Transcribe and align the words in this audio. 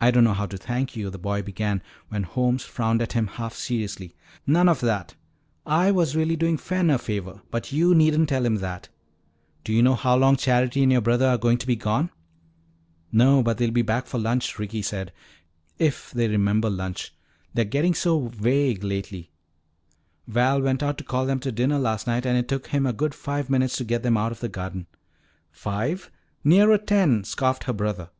"I 0.00 0.12
don't 0.12 0.22
know 0.22 0.32
how 0.32 0.46
to 0.46 0.56
thank 0.56 0.94
you," 0.94 1.10
the 1.10 1.18
boy 1.18 1.42
began 1.42 1.82
when 2.08 2.22
Holmes 2.22 2.62
frowned 2.64 3.02
at 3.02 3.14
him 3.14 3.26
half 3.26 3.52
seriously. 3.52 4.14
"None 4.46 4.68
of 4.68 4.78
that. 4.82 5.16
I 5.66 5.90
was 5.90 6.14
really 6.14 6.36
doing 6.36 6.56
Fen 6.56 6.88
a 6.88 6.98
favor, 6.98 7.42
but 7.50 7.72
you 7.72 7.96
needn't 7.96 8.28
tell 8.28 8.46
him 8.46 8.58
that. 8.58 8.90
Do 9.64 9.72
you 9.72 9.82
know 9.82 9.96
how 9.96 10.14
long 10.14 10.36
Charity 10.36 10.84
and 10.84 10.92
your 10.92 11.00
brother 11.00 11.26
are 11.26 11.36
going 11.36 11.58
to 11.58 11.66
be 11.66 11.74
gone?" 11.74 12.10
"No. 13.10 13.42
But 13.42 13.58
they'll 13.58 13.72
be 13.72 13.82
back 13.82 14.06
for 14.06 14.20
lunch," 14.20 14.56
Ricky 14.56 14.82
said. 14.82 15.12
"If 15.80 16.12
they 16.12 16.28
remember 16.28 16.70
lunch 16.70 17.12
they're 17.54 17.64
getting 17.64 17.94
so 17.94 18.28
vague 18.28 18.84
lately. 18.84 19.32
Val 20.28 20.62
went 20.62 20.80
out 20.80 20.96
to 20.98 21.02
call 21.02 21.26
them 21.26 21.40
to 21.40 21.50
dinner 21.50 21.80
last 21.80 22.06
night 22.06 22.24
and 22.24 22.38
it 22.38 22.46
took 22.46 22.68
him 22.68 22.86
a 22.86 22.92
good 22.92 23.16
five 23.16 23.50
minutes 23.50 23.76
to 23.78 23.84
get 23.84 24.04
them 24.04 24.16
out 24.16 24.30
of 24.30 24.38
the 24.38 24.48
garden." 24.48 24.86
"Five? 25.50 26.08
Nearer 26.44 26.78
ten," 26.78 27.24
scoffed 27.24 27.64
her 27.64 27.72
brother. 27.72 28.10